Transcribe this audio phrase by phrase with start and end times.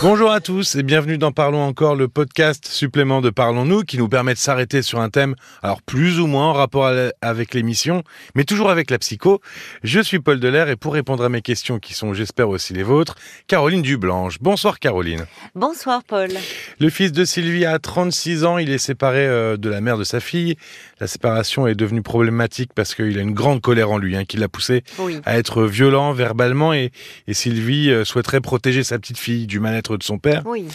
[0.00, 4.08] Bonjour à tous et bienvenue dans Parlons encore, le podcast supplément de Parlons-nous qui nous
[4.08, 6.88] permet de s'arrêter sur un thème, alors plus ou moins en rapport
[7.20, 8.04] avec l'émission,
[8.36, 9.40] mais toujours avec la psycho.
[9.82, 12.84] Je suis Paul Delair et pour répondre à mes questions qui sont, j'espère aussi les
[12.84, 13.16] vôtres,
[13.48, 14.38] Caroline Dublanche.
[14.40, 15.26] Bonsoir Caroline.
[15.56, 16.30] Bonsoir Paul.
[16.78, 20.04] Le fils de Sylvie a 36 ans, il est séparé euh, de la mère de
[20.04, 20.54] sa fille.
[21.00, 24.36] La séparation est devenue problématique parce qu'il a une grande colère en lui hein, qui
[24.36, 24.84] l'a poussé
[25.24, 26.92] à être violent verbalement et,
[27.26, 30.42] et Sylvie euh, souhaiterait protéger sa petite fille du mal-être de son père.
[30.44, 30.66] Oui.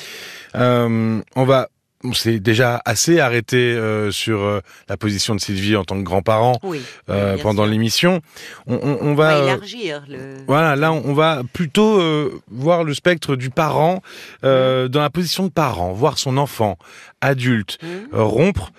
[0.55, 1.67] Euh, on va
[2.04, 4.59] on s'est déjà assez arrêté euh, sur euh,
[4.90, 8.21] la position de Sylvie en tant que grand-parent oui, euh, pendant l'émission.
[8.68, 10.04] On, on, on, va, on, élargir.
[10.09, 10.38] Le...
[10.45, 12.02] Voilà, là, on va plutôt
[12.49, 14.02] voir le spectre du parent
[14.44, 14.88] mmh.
[14.88, 16.77] dans la position de parent, voir son enfant
[17.21, 17.88] adulte mmh.
[18.13, 18.71] rompre.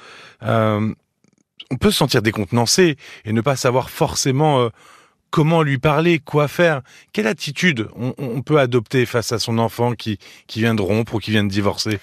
[0.42, 0.94] on
[1.80, 4.68] peut se sentir décontenancé et ne pas savoir forcément
[5.34, 10.20] comment lui parler, quoi faire, quelle attitude on, peut adopter face à son enfant qui,
[10.54, 11.98] vient de rompre ou qui vient de divorcer?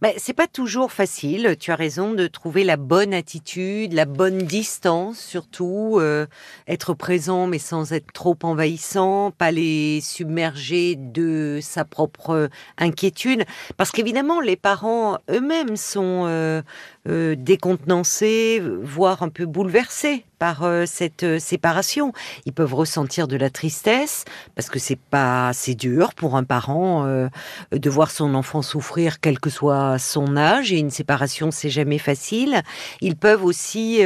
[0.00, 4.38] Ben, C'est pas toujours facile, tu as raison, de trouver la bonne attitude, la bonne
[4.38, 6.26] distance surtout, euh,
[6.68, 13.46] être présent mais sans être trop envahissant, pas les submerger de sa propre inquiétude,
[13.76, 16.62] parce qu'évidemment les parents eux-mêmes sont euh,
[17.08, 22.12] euh, décontenancés, voire un peu bouleversés par euh, cette euh, séparation.
[22.44, 27.06] Ils peuvent ressentir de la tristesse parce que c'est pas c'est dur pour un parent
[27.06, 27.28] euh,
[27.72, 31.98] de voir son enfant souffrir quel que soit son âge et une séparation c'est jamais
[31.98, 32.62] facile.
[33.00, 34.02] Ils peuvent aussi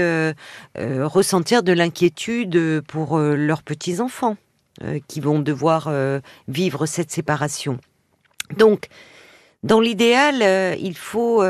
[0.76, 4.36] ressentir de l'inquiétude pour leurs petits enfants
[5.08, 5.90] qui vont devoir
[6.48, 7.78] vivre cette séparation.
[8.56, 8.88] Donc
[9.62, 11.42] dans l'idéal, il faut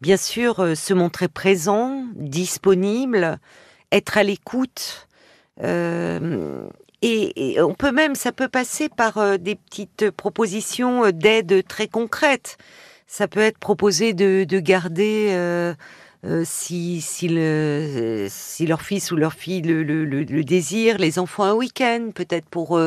[0.00, 3.38] bien sûr se montrer présent, disponible,
[3.92, 5.08] être à l'écoute.
[5.62, 6.68] Euh,
[7.02, 12.58] et, on peut même, ça peut passer par euh, des petites propositions d'aide très concrètes.
[13.06, 15.74] Ça peut être proposé de, de garder, euh,
[16.24, 20.98] euh, si, si, le, si leur fils ou leur fille le, le, le, le désire,
[20.98, 22.80] les enfants un week-end, peut-être pour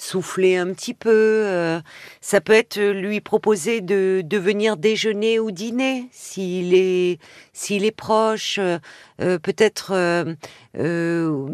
[0.00, 1.10] souffler un petit peu.
[1.10, 1.80] Euh,
[2.20, 7.18] ça peut être lui proposer de, de venir déjeuner ou dîner s'il est
[7.52, 8.58] s'il est proche.
[8.58, 10.34] Euh, peut-être euh,
[10.78, 11.46] euh,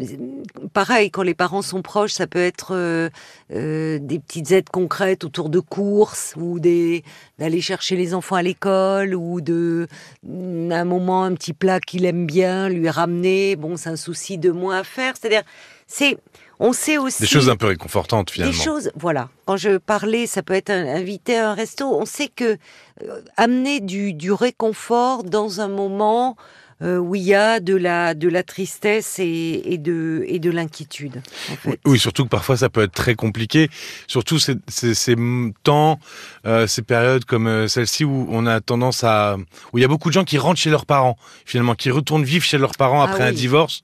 [0.73, 3.09] pareil quand les parents sont proches, ça peut être euh,
[3.53, 7.03] euh, des petites aides concrètes autour de courses ou des
[7.39, 9.89] d'aller chercher les enfants à l'école ou de
[10.25, 13.57] un moment un petit plat qu'il aime bien lui ramener.
[13.57, 15.15] Bon, c'est un souci de moins à faire.
[15.21, 15.43] C'est-à-dire
[15.87, 16.19] c'est
[16.59, 18.57] on sait aussi des choses un peu réconfortantes finalement.
[18.57, 19.29] Des choses, voilà.
[19.45, 21.85] Quand je parlais, ça peut être un, inviter à un resto.
[21.85, 22.57] On sait que
[23.03, 26.37] euh, amener du, du réconfort dans un moment
[26.83, 30.51] euh, où il y a de la de la tristesse et, et de et de
[30.51, 31.23] l'inquiétude.
[31.51, 31.81] En fait.
[31.87, 33.71] Oui, surtout que parfois ça peut être très compliqué,
[34.07, 35.17] surtout ces, ces, ces
[35.63, 35.99] temps,
[36.47, 39.37] euh, ces périodes comme euh, celle-ci où on a tendance à
[39.73, 41.17] où il y a beaucoup de gens qui rentrent chez leurs parents,
[41.47, 43.37] finalement, qui retournent vivre chez leurs parents après ah un oui.
[43.37, 43.83] divorce.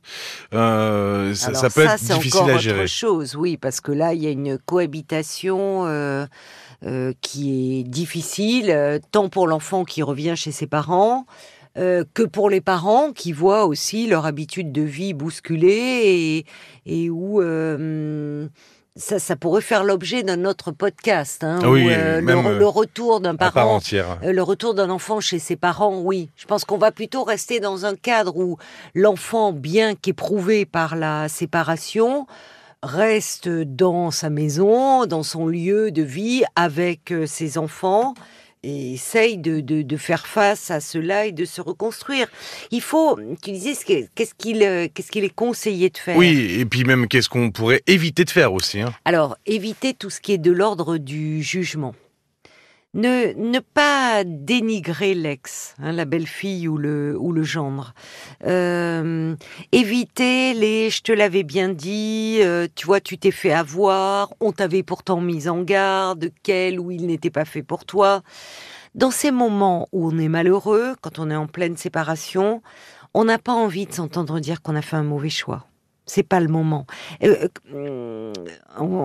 [0.53, 2.81] Euh, ça, peut ça, être difficile encore à gérer.
[2.81, 5.87] autre chose, oui, parce que là, il y a une cohabitation.
[6.85, 11.27] Euh, qui est difficile, euh, tant pour l'enfant qui revient chez ses parents,
[11.79, 16.45] euh, que pour les parents qui voient aussi leur habitude de vie bousculée
[16.85, 18.47] et, et où euh,
[18.95, 21.43] ça, ça pourrait faire l'objet d'un autre podcast.
[21.43, 24.19] Hein, oui, où, euh, le, retour d'un part parent entière.
[24.23, 26.29] le retour d'un enfant chez ses parents, oui.
[26.37, 28.59] Je pense qu'on va plutôt rester dans un cadre où
[28.95, 32.27] l'enfant, bien qu'éprouvé par la séparation,
[32.83, 38.13] reste dans sa maison, dans son lieu de vie, avec ses enfants,
[38.63, 42.29] et essaye de, de, de faire face à cela et de se reconstruire.
[42.71, 46.17] Il faut, tu disais, ce que- qu'est-ce qu'il euh, qu'est-ce qu'il est conseillé de faire?
[46.17, 48.81] Oui, et puis même qu'est-ce qu'on pourrait éviter de faire aussi.
[48.81, 48.93] Hein?
[49.05, 51.95] alors, éviter tout ce qui est de l'ordre du jugement.
[52.95, 57.95] Ne, ne pas dénigrer l'ex, hein, la belle-fille ou le, ou le gendre.
[58.45, 59.35] Euh,
[59.73, 64.53] éviter les je te l'avais bien dit, euh, tu vois, tu t'es fait avoir, on
[64.53, 68.23] t'avait pourtant mis en garde, quel ou il n'était pas fait pour toi.
[68.95, 72.61] Dans ces moments où on est malheureux, quand on est en pleine séparation,
[73.15, 75.67] on n'a pas envie de s'entendre dire qu'on a fait un mauvais choix.
[76.07, 76.87] C'est pas le moment.
[77.23, 78.33] Euh, euh,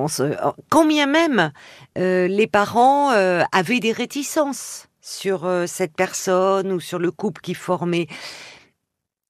[0.08, 0.36] se-
[0.70, 1.52] quand bien même
[1.98, 7.42] euh, les parents euh, avaient des réticences sur euh, cette personne ou sur le couple
[7.42, 8.08] qui formait,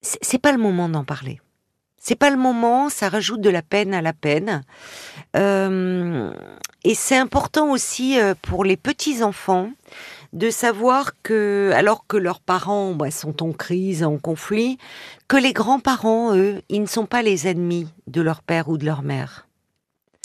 [0.02, 1.40] c'est pas le moment d'en parler.
[2.00, 4.63] C'est pas le moment, ça rajoute de la peine à la peine.
[5.36, 6.31] Euh,
[6.84, 9.72] et c'est important aussi euh, pour les petits enfants
[10.33, 14.77] de savoir que, alors que leurs parents bah, sont en crise, en conflit,
[15.27, 18.85] que les grands-parents, eux, ils ne sont pas les ennemis de leur père ou de
[18.85, 19.47] leur mère.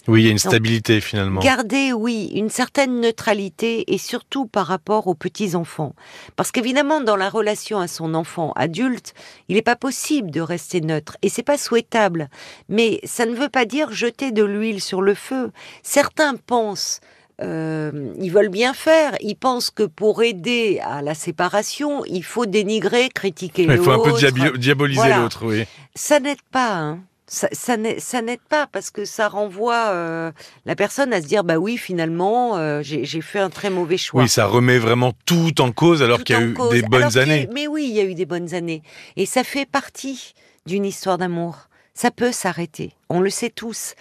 [0.07, 1.39] Oui, il y a une stabilité finalement.
[1.39, 5.95] Garder, oui, une certaine neutralité et surtout par rapport aux petits-enfants.
[6.35, 9.13] Parce qu'évidemment, dans la relation à son enfant adulte,
[9.47, 12.29] il n'est pas possible de rester neutre et c'est pas souhaitable.
[12.67, 15.51] Mais ça ne veut pas dire jeter de l'huile sur le feu.
[15.83, 16.99] Certains pensent
[17.41, 19.15] euh, ils veulent bien faire.
[19.21, 23.81] Ils pensent que pour aider à la séparation, il faut dénigrer, critiquer l'autre.
[23.81, 25.65] Il faut un peu diaboliser l'autre, oui.
[25.95, 26.75] Ça n'aide pas.
[26.75, 26.99] Hein.
[27.25, 30.31] Ça, ça n'aide pas parce que ça renvoie euh,
[30.65, 34.21] la personne à se dire bah oui finalement euh, j'ai fait un très mauvais choix.
[34.21, 37.49] Oui, ça remet vraiment tout en cause alors qu'il y a eu des bonnes années.
[37.51, 38.83] mais oui, il y a eu des bonnes années
[39.15, 40.35] et ça fait partie
[40.67, 42.93] d'une histoire d'amour ça peut s'arrêter.
[43.09, 43.93] On le sait tous.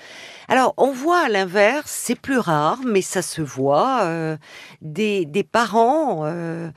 [0.49, 4.37] Alors, on voit à l'inverse, c'est plus rare, mais ça se voit, euh,
[4.81, 6.71] des, parents euh,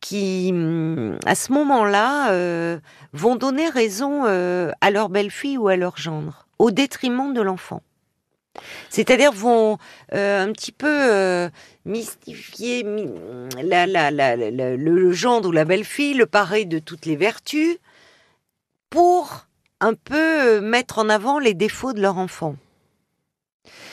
[0.00, 2.78] qui, mm, à ce moment-là, euh,
[3.12, 7.82] vont donner raison à leur belle-fille ou à leur gendre, au détriment de l'enfant.
[8.90, 9.78] C'est-à-dire vont
[10.12, 11.48] un petit peu
[11.84, 13.52] mystifier le
[15.12, 17.78] gendre ou la belle-fille, le parer de toutes les vertus,
[18.90, 19.47] pour
[19.80, 22.56] un peu euh, mettre en avant les défauts de leur enfant.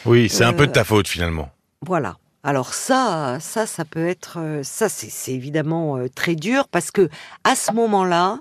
[0.05, 1.49] Oui, c'est un peu de ta euh, faute finalement.
[1.81, 2.17] Voilà.
[2.43, 7.09] Alors ça, ça, ça peut être, euh, ça, c'est évidemment très dur parce que
[7.43, 8.39] à ce moment-là,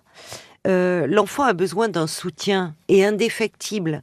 [0.66, 4.02] l'enfant a besoin d'un soutien et indéfectible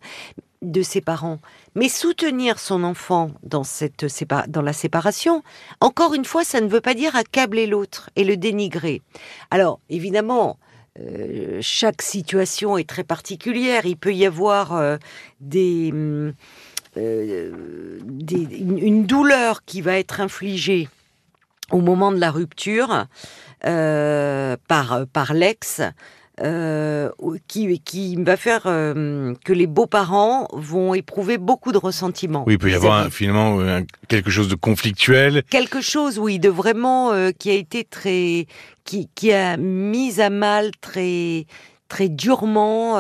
[0.62, 1.40] de ses parents.
[1.74, 4.06] Mais soutenir son enfant dans, cette
[4.50, 5.42] dans la séparation,
[5.80, 9.02] encore une fois, ça ne veut pas dire accabler l'autre et le dénigrer.
[9.50, 10.58] Alors, évidemment,
[11.00, 13.86] euh, chaque situation est très particulière.
[13.86, 14.98] Il peut y avoir euh,
[15.40, 16.32] mm,
[16.98, 20.90] euh, une douleur qui va être infligée
[21.72, 23.08] au moment de la rupture
[23.62, 25.82] par l'ex
[26.42, 27.10] euh,
[27.48, 32.44] qui, qui va faire euh, que les beaux-parents vont éprouver beaucoup de ressentiment.
[32.48, 33.60] Oui, il peut y avoir finalement
[34.08, 35.44] quelque chose de conflictuel.
[35.50, 38.48] Quelque chose, oui, de vraiment euh, qui a été très,
[38.86, 41.46] qui, qui a mis à mal très,
[41.88, 43.00] très durement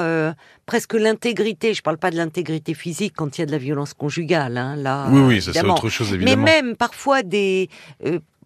[0.66, 1.74] presque l'intégrité.
[1.74, 4.58] Je parle pas de l'intégrité physique quand il y a de la violence conjugale.
[4.58, 6.44] Hein, là, oui, oui, ça c'est autre chose évidemment.
[6.44, 7.70] Mais même parfois des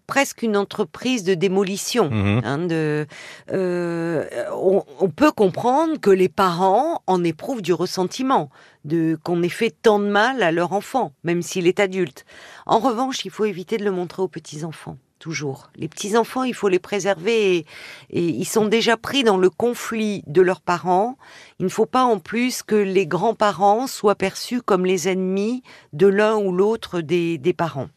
[0.05, 2.09] presque une entreprise de démolition.
[2.09, 2.41] Mhm.
[2.43, 3.05] Hein, de,
[3.51, 8.49] euh, on, peut comprendre que les parents en éprouvent du ressentiment,
[8.83, 12.25] de qu'on ait fait tant de mal à leur enfant, même s'il est adulte.
[12.65, 14.97] En revanche, il faut éviter de le montrer aux petits enfants.
[15.19, 15.69] Toujours.
[15.75, 17.65] Les petits enfants, il faut les préserver et,
[18.11, 21.17] ils sont déjà pris dans le conflit de leurs parents.
[21.59, 25.63] Il ne faut pas en plus que les grands-parents soient perçus comme les ennemis
[25.93, 27.87] de l'un ou l'autre des, des parents.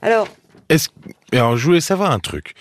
[0.00, 0.26] Alors,
[1.32, 2.54] alors, je voulais savoir un truc.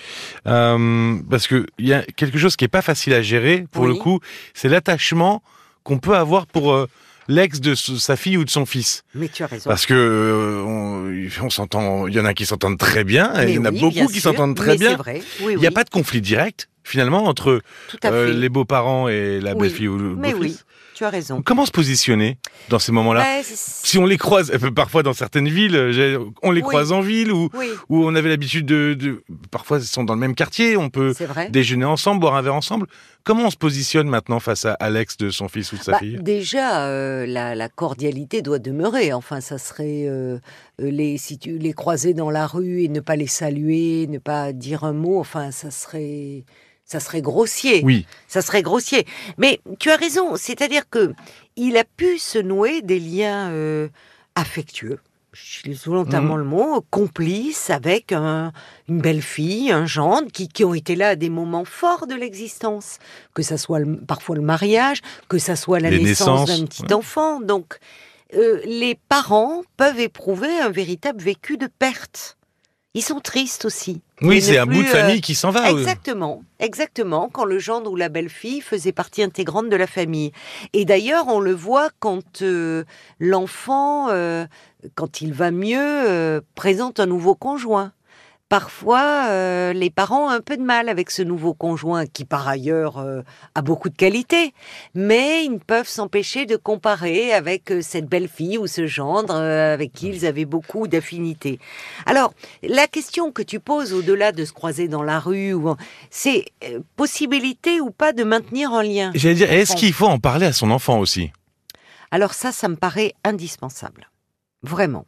[0.47, 3.95] Euh, parce qu'il y a quelque chose qui est pas facile à gérer, pour le
[3.95, 4.19] coup,
[4.53, 5.43] c'est l'attachement
[5.83, 6.87] qu'on peut avoir pour euh,
[7.27, 9.03] l'ex de sa fille ou de son fils.
[9.15, 9.69] Mais tu as raison.
[9.69, 13.55] Parce que euh, on, s'entend, il y en a qui s'entendent très bien, et il
[13.55, 14.95] y en a beaucoup qui s'entendent très bien.
[14.95, 15.21] Vrai.
[15.41, 17.61] il n'y a pas de conflit direct, finalement, entre
[18.03, 20.65] les beaux-parents et la belle-fille ou le beau-fils.
[20.93, 21.41] tu as raison.
[21.41, 22.37] Comment se positionner
[22.69, 26.91] dans ces moments-là Si on les croise, parfois dans certaines villes, euh, on les croise
[26.91, 27.49] en ville ou
[27.89, 31.13] où on avait l'habitude de, Parfois, ils sont dans le même quartier, on peut
[31.49, 32.87] déjeuner ensemble, boire un verre ensemble.
[33.23, 35.99] Comment on se positionne maintenant face à Alex de son fils ou de sa bah,
[35.99, 36.17] fille?
[36.21, 39.13] Déjà, euh, la, cordialité doit demeurer.
[39.13, 40.39] Enfin, ça serait euh,
[40.79, 44.53] les si tu les croiser dans la rue et ne pas les saluer, ne pas
[44.53, 45.19] dire un mot.
[45.19, 46.45] Enfin, ça serait
[46.91, 47.81] ça serait grossier.
[47.85, 48.05] Oui.
[48.27, 49.05] Ça serait grossier.
[49.37, 51.13] Mais tu as raison, c'est-à-dire que
[51.55, 53.87] il a pu se nouer des liens euh,
[54.35, 54.99] affectueux.
[55.33, 56.39] Je volontairement mhm.
[56.39, 58.51] le mot, complices avec une
[58.89, 62.99] belle fille, un gendre, qui, qui, ont été là à des moments forts de l'existence,
[63.33, 67.39] que ça soit parfois le mariage, que ça soit la naissance d'un petit enfant.
[67.39, 67.79] Donc,
[68.33, 72.37] euh, les parents peuvent éprouver un véritable vécu de perte.
[72.93, 74.01] Ils sont tristes aussi.
[74.21, 75.71] Oui, c'est un bout de famille euh, qui s'en va.
[75.71, 77.29] Exactement, exactement.
[77.29, 80.33] Quand le gendre ou la belle-fille faisait partie intégrante de la famille.
[80.73, 82.83] Et d'ailleurs, on le voit quand euh,
[83.19, 84.45] l'enfant, euh,
[84.95, 87.93] quand il va mieux, présente un nouveau conjoint
[88.51, 92.49] parfois euh, les parents ont un peu de mal avec ce nouveau conjoint qui par
[92.49, 93.21] ailleurs euh,
[93.55, 94.53] a beaucoup de qualités,
[94.93, 99.33] mais ils ne peuvent s'empêcher de comparer avec euh, cette belle fille ou ce gendre
[99.33, 101.59] avec qui ils avaient beaucoup d'affinités.
[102.05, 105.55] Alors la question que tu poses au-delà de se croiser dans la rue,
[106.09, 106.43] c'est
[106.97, 109.11] possibilité ou pas de maintenir un lien?
[109.15, 111.31] J'allais dire, est-ce qu'il faut en parler à son enfant aussi?
[112.11, 114.09] Alors ça, ça me paraît indispensable,
[114.63, 115.05] vraiment.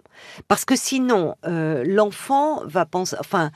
[0.48, 3.52] Parce que sinon, euh, l'enfant va penser, enfin,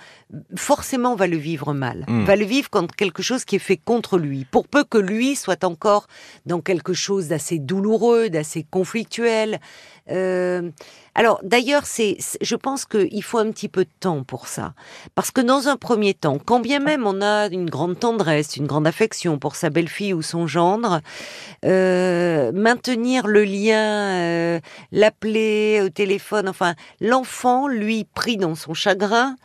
[0.56, 2.24] forcément va le vivre mal, Mm.
[2.25, 5.36] va le vivre comme quelque chose qui est fait contre lui, pour peu que lui
[5.36, 6.08] soit encore
[6.46, 9.60] dans quelque chose d'assez douloureux, d'assez conflictuel.
[10.10, 10.70] Euh,
[11.18, 14.74] alors d'ailleurs, c'est, je pense qu'il faut un petit peu de temps pour ça,
[15.16, 18.68] parce que dans un premier temps, quand bien même on a une grande tendresse, une
[18.68, 21.02] grande affection pour sa belle-fille ou son gendre,
[21.66, 24.60] euh, maintenir le lien, euh,
[24.92, 29.36] l'appeler au téléphone, enfin, l'enfant, lui, pris dans son chagrin,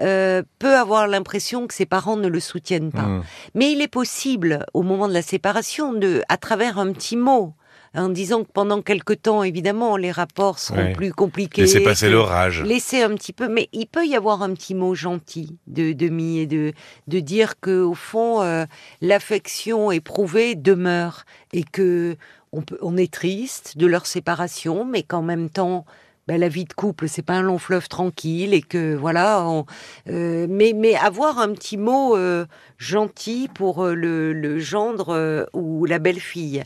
[0.00, 3.02] euh, peut avoir l'impression que ses parents ne le soutiennent pas.
[3.02, 3.22] Mm.
[3.54, 7.52] Mais il est possible, au moment de la séparation, de, à travers un petit mot,
[7.94, 10.92] en disant que pendant quelque temps, évidemment, les rapports seront Ouais.
[10.92, 11.62] plus compliqués.
[11.62, 12.62] Laissez passer l'orage.
[12.62, 16.38] Laisser un petit peu, mais il peut y avoir un petit mot gentil de demi
[16.38, 16.72] et de
[17.08, 18.66] de dire que au fond euh,
[19.00, 22.16] l'affection éprouvée demeure et que
[22.52, 25.84] on peut, on est triste de leur séparation, mais qu'en même temps
[26.28, 29.64] ben, la vie de couple c'est pas un long fleuve tranquille et que voilà, on-
[30.10, 32.44] euh, mais mais avoir un petit mot euh,
[32.76, 36.64] gentil pour le, le gendre ou la belle-fille.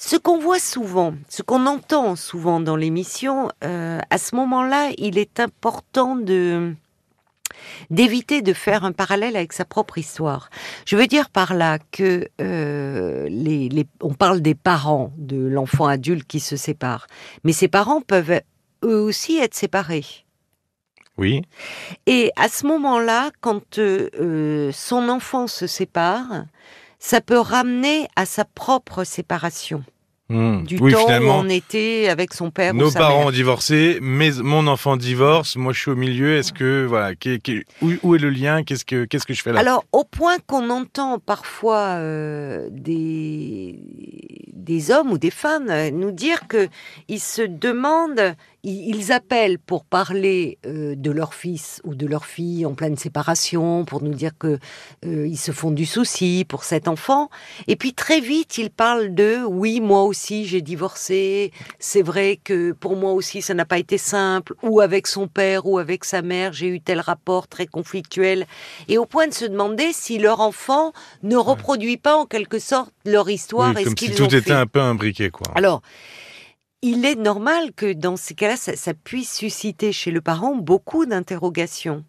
[0.00, 5.18] Ce qu'on voit souvent, ce qu'on entend souvent dans l'émission, euh, à ce moment-là, il
[5.18, 6.72] est important de
[7.90, 10.50] d'éviter de faire un parallèle avec sa propre histoire.
[10.86, 15.86] Je veux dire par là que euh, les, les- on parle des parents de l'enfant
[15.86, 17.08] adulte qui se sépare,
[17.42, 18.40] mais ces parents peuvent
[18.84, 20.04] eux aussi être séparés.
[21.16, 21.42] Oui.
[22.06, 26.44] Et à ce moment-là, quand euh, son enfant se sépare,
[26.98, 29.84] ça peut ramener à sa propre séparation
[30.30, 30.64] Mm.
[30.64, 33.26] du oui, temps où on était avec son père ou Nos sa parents mère.
[33.28, 36.36] ont divorcé, mais mon enfant divorce, moi je suis au milieu.
[36.36, 37.12] Est-ce que voilà,
[37.80, 38.62] où, où est le lien?
[38.62, 39.60] Qu'est-ce que qu'est-ce que je fais là?
[39.60, 43.78] Alors, au point qu'on entend parfois euh, des,
[44.52, 46.68] des hommes ou des femmes euh, nous dire que
[47.08, 52.66] ils se demandent, ils, appellent pour parler euh, de leur fils ou de leur fille
[52.66, 54.58] en pleine séparation, pour nous dire que
[55.06, 57.30] euh, ils se font du souci pour cet enfant,
[57.68, 62.72] et puis très vite ils parlent de oui moi aussi j'ai divorcé, c'est vrai que
[62.72, 66.22] pour moi aussi ça n'a pas été simple, ou avec son père ou avec sa
[66.22, 68.46] mère j'ai eu tel rapport très conflictuel.
[68.88, 72.92] Et au point de se demander si leur enfant ne reproduit pas en quelque sorte
[73.04, 74.52] leur histoire Oui, et ce si qu'ils tout ont était fait.
[74.52, 75.46] un peu imbriqué, quoi.
[75.54, 75.82] Alors,
[76.82, 82.04] il est normal que dans ces cas-là, ça, puisse susciter chez le parent beaucoup d'interrogations,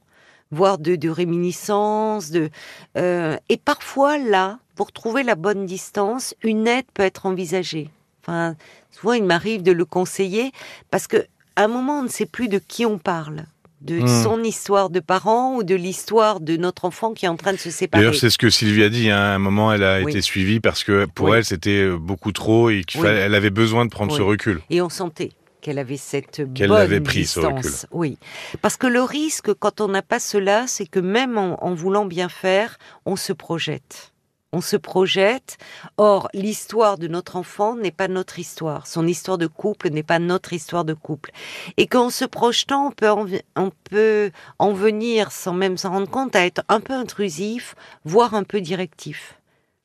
[0.52, 2.50] voire de, de réminiscences, de
[2.98, 7.90] euh, et parfois là, pour trouver la bonne distance, une aide peut être envisagée.
[8.22, 8.56] Enfin,
[8.92, 10.52] souvent il m'arrive de le conseiller
[10.92, 13.46] parce que à un moment on ne sait plus de qui on parle,
[13.82, 14.24] de Hmm.
[14.24, 17.58] son histoire de parent ou de l'histoire de notre enfant qui est en train de
[17.58, 18.04] se séparer.
[18.04, 19.10] D'ailleurs, c'est ce que Sylvie a dit.
[19.10, 19.18] hein.
[19.18, 20.12] À un moment, elle a Oui.
[20.12, 21.38] été suivie parce que pour Oui.
[21.38, 23.08] elle, c'était euh, beaucoup trop et Oui.
[23.08, 24.62] elle avait besoin de prendre ce recul.
[24.70, 25.32] Et on sentait
[25.62, 27.86] qu'elle avait cette Qu'elle bonne pris, ce distance.
[27.92, 28.18] Oui,
[28.62, 32.06] parce que le risque quand on n'a pas cela, c'est que même en, en voulant
[32.06, 34.14] bien faire, on se projette.
[34.52, 35.58] On se projette.
[35.98, 38.88] Or, l'histoire de notre enfant n'est pas notre histoire.
[38.88, 41.32] Son histoire de couple n'est pas notre histoire de couple.
[41.78, 43.26] Et qu'en se projetant, on peut en,
[43.56, 47.76] on peut en venir, sans même s'en rendre compte, à être un peu intrusif,
[48.06, 49.36] voire un peu directif.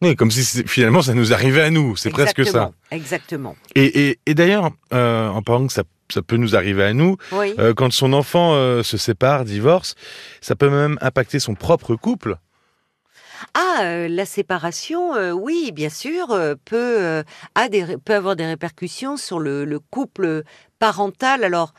[0.03, 1.97] Oui, comme si finalement ça nous arrivait à nous.
[1.97, 2.73] C'est presque ça.
[2.91, 3.57] Exactement, Exactement.
[3.75, 7.17] Et, et, et d'ailleurs, euh, en parlant que ça, ça peut nous arriver à nous,
[7.33, 7.55] Oui.
[7.59, 9.95] euh, quand son enfant euh, se sépare, divorce,
[10.41, 12.37] ça peut même impacter son propre couple.
[13.55, 17.23] Ah, euh, la séparation, euh, oui, bien sûr, euh, peut,
[17.55, 20.43] a des, peut avoir des répercussions sur le, le couple
[20.79, 21.45] parental.
[21.45, 21.75] Alors,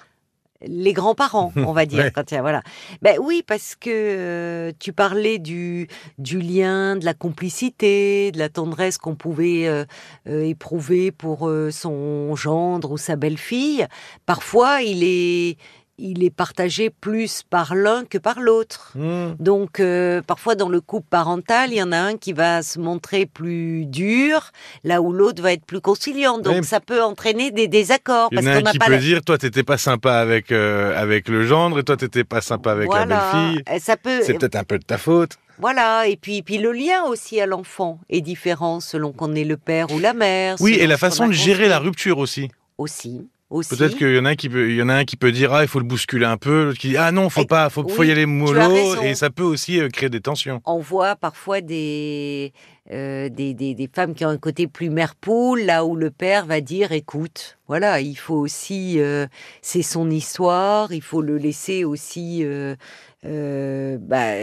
[0.66, 2.12] les grands-parents, on va dire, Ouais.
[2.12, 2.62] quand il y a- voilà.
[3.02, 8.50] Ben oui, parce que euh, tu parlais du, du lien, de la complicité, de la
[8.50, 9.86] tendresse qu'on pouvait euh,
[10.28, 13.86] euh, éprouver pour son gendre ou sa belle-fille.
[14.26, 15.58] Parfois, il est,
[15.98, 18.94] il est partagé plus par l'un que par l'autre.
[19.40, 22.80] Donc, euh, parfois, dans le couple parental, il y en a un qui va se
[22.80, 24.52] montrer plus dur,
[24.84, 26.38] là où l'autre va être plus conciliant.
[26.38, 26.64] Donc, Oui.
[26.66, 28.30] ça peut entraîner des désaccords.
[28.32, 30.16] Il y en parce a un qui pas peut la- dire, toi, t'étais pas sympa
[30.16, 33.06] avec euh, avec le gendre et toi, t'étais pas sympa avec voilà.
[33.06, 33.80] la belle-fille.
[33.80, 35.38] Ça peut, C'est peut-être un peu de ta faute.
[35.60, 36.08] voilà.
[36.08, 39.92] Et puis, puis le lien aussi à l'enfant est différent selon qu'on est le père
[39.94, 40.58] ou la mère.
[40.60, 42.50] Oui, et la façon de gérer la rupture aussi.
[42.78, 43.26] aussi,
[43.56, 43.76] aussi.
[43.76, 45.32] Peut-être qu'il y en a un qui peut, il y en a un qui peut
[45.32, 47.46] dire ah il faut le bousculer un peu, l'autre qui dit ah non faut Et-
[47.48, 50.62] pas, faut, faut oui, y aller mollo et ça peut aussi euh, créer des tensions.
[50.66, 52.54] on voit parfois des,
[52.92, 56.12] euh, des, des, des femmes qui ont un côté plus mère poule, là où le
[56.12, 59.26] père va dire écoute, voilà, il faut aussi, euh,
[59.62, 64.34] c'est son histoire, il faut le laisser aussi euh, bah,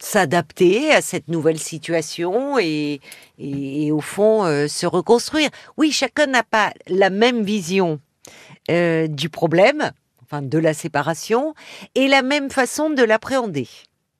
[0.00, 3.00] s'adapter à cette nouvelle situation et,
[3.38, 5.50] et, et au fond se reconstruire.
[5.76, 8.00] Oui, chacun n'a pas la même vision
[8.70, 9.92] euh, du problème.
[10.22, 11.54] enfin de la séparation,
[11.94, 13.68] et la même façon de l'appréhender.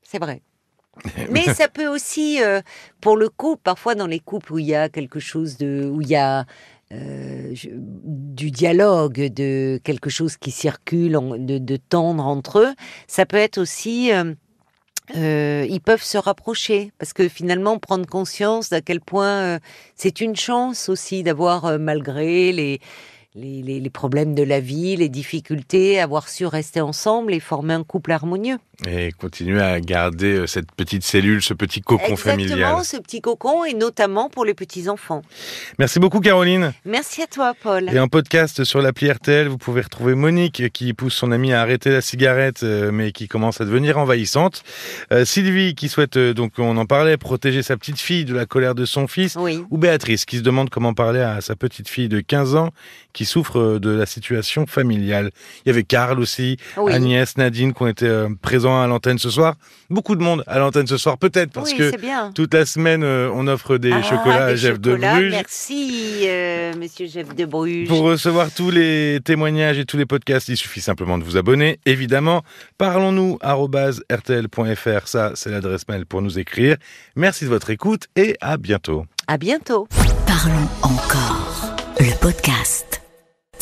[0.03, 0.43] C'est vrai.
[1.31, 2.61] Mais ça peut aussi, euh,
[3.01, 6.03] pour le couple, parfois dans les couples où il y a quelque chose de, où
[6.03, 6.45] il y a
[6.93, 12.75] euh, je- du dialogue, de quelque chose qui circule, en- de, de tendre entre eux,
[13.09, 14.13] ça peut être aussi,
[15.17, 19.59] euh, ils peuvent se rapprocher parce que finalement prendre conscience d'à quel point euh,
[19.97, 22.81] c'est une chance aussi d'avoir, euh, malgré les,
[23.37, 27.75] les, les- les problèmes de la vie, les difficultés, avoir su rester ensemble et former
[27.75, 28.59] un couple harmonieux.
[28.89, 32.85] Et continuer à garder euh, cette petite cellule, ce petit cocon Exactement, familial.
[32.85, 35.23] ce petit cocon et notamment pour les petits enfants.
[35.81, 36.73] Merci beaucoup Caroline.
[36.85, 37.89] Merci à toi, Paul.
[37.93, 41.61] Et en podcast sur l'appli RTL, vous pouvez retrouver Monique qui pousse son amie à
[41.61, 44.63] arrêter la cigarette, euh, mais qui commence à devenir envahissante.
[45.13, 48.47] Euh, Sylvie qui souhaite, euh, donc on en parlait, protéger sa petite fille de la
[48.47, 49.37] colère de son fils.
[49.37, 49.65] Oui.
[49.71, 52.71] Ou Béatrice qui se demande comment parler à sa petite fille de 15 ans
[53.13, 55.31] qui souffre euh, de la situation familiale.
[55.65, 56.93] Il y avait Karl aussi, Oui.
[56.93, 59.55] Agnès, Nadine qui ont été euh, présents à l'antenne ce soir.
[59.91, 62.33] Beaucoup de monde à l'antenne ce soir, peut-être parce oui, que bien.
[62.35, 65.31] toute la semaine euh, on offre des Ah, chocolats à des Jeff de chocolats, Bruges.
[65.33, 67.89] Merci, euh, monsieur Jeff de Bruges.
[67.89, 71.79] Pour recevoir tous les témoignages et tous les podcasts, il suffit simplement de vous abonner.
[71.87, 72.43] Évidemment,
[72.79, 76.77] parlons-nous rtl.fr, ça c'est l'adresse mail pour nous écrire.
[77.17, 79.05] Merci de votre écoute et à bientôt.
[79.27, 79.89] À bientôt.
[80.27, 81.77] Parlons encore.
[82.01, 83.04] Le podcast.